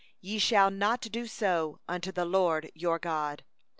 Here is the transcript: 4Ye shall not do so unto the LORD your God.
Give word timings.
4Ye 0.23 0.41
shall 0.41 0.71
not 0.71 0.99
do 1.01 1.27
so 1.27 1.77
unto 1.87 2.11
the 2.11 2.25
LORD 2.25 2.71
your 2.73 2.97
God. 2.97 3.43